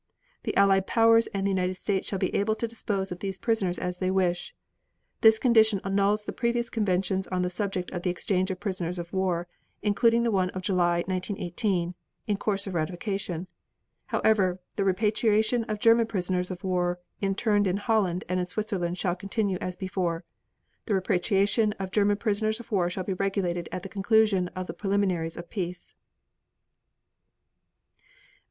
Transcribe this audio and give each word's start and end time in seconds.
The 0.41 0.57
Allied 0.57 0.87
Powers 0.87 1.27
and 1.27 1.45
the 1.45 1.51
United 1.51 1.75
States 1.75 2.07
shall 2.07 2.17
be 2.17 2.33
able 2.33 2.55
to 2.55 2.67
dispose 2.67 3.11
of 3.11 3.19
these 3.19 3.37
prisoners 3.37 3.77
as 3.77 3.99
they 3.99 4.09
wish. 4.09 4.55
This 5.19 5.37
condition 5.37 5.79
annuls 5.83 6.23
the 6.23 6.33
previous 6.33 6.71
conventions 6.71 7.27
on 7.27 7.43
the 7.43 7.51
subject 7.51 7.91
of 7.91 8.01
the 8.01 8.09
exchange 8.09 8.49
of 8.49 8.59
prisoners 8.59 8.97
of 8.97 9.13
war, 9.13 9.47
including 9.83 10.23
the 10.23 10.31
one 10.31 10.49
of 10.57 10.63
July, 10.63 11.03
1918, 11.05 11.93
in 12.25 12.37
course 12.37 12.65
of 12.65 12.73
ratification. 12.73 13.45
However, 14.07 14.59
the 14.75 14.83
repatriation 14.83 15.65
of 15.65 15.77
German 15.77 16.07
prisoners 16.07 16.49
of 16.49 16.63
war 16.63 16.99
interned 17.21 17.67
in 17.67 17.77
Holland 17.77 18.23
and 18.27 18.39
in 18.39 18.47
Switzerland 18.47 18.97
shall 18.97 19.15
continue 19.15 19.59
as 19.61 19.75
before. 19.75 20.23
The 20.87 20.95
repatriation 20.95 21.73
of 21.73 21.91
German 21.91 22.17
prisoners 22.17 22.59
of 22.59 22.71
war 22.71 22.89
shall 22.89 23.03
be 23.03 23.13
regulated 23.13 23.69
at 23.71 23.83
the 23.83 23.87
conclusion 23.87 24.47
of 24.55 24.65
the 24.65 24.73
preliminaries 24.73 25.37
of 25.37 25.51
peace. 25.51 25.93